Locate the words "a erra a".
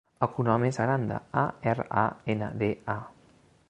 1.43-2.09